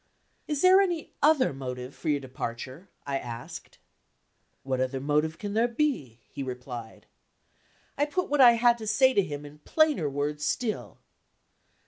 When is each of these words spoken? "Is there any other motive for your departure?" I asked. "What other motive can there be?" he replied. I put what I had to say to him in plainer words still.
"Is 0.47 0.63
there 0.63 0.81
any 0.81 1.13
other 1.21 1.53
motive 1.53 1.93
for 1.93 2.09
your 2.09 2.19
departure?" 2.19 2.89
I 3.05 3.19
asked. 3.19 3.77
"What 4.63 4.81
other 4.81 4.99
motive 4.99 5.37
can 5.37 5.53
there 5.53 5.67
be?" 5.67 6.17
he 6.31 6.41
replied. 6.41 7.05
I 7.99 8.07
put 8.07 8.27
what 8.27 8.41
I 8.41 8.53
had 8.53 8.79
to 8.79 8.87
say 8.87 9.13
to 9.13 9.21
him 9.21 9.45
in 9.45 9.59
plainer 9.59 10.09
words 10.09 10.43
still. 10.43 10.97